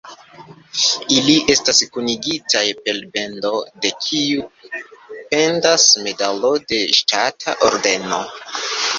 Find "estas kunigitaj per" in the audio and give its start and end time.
1.53-3.01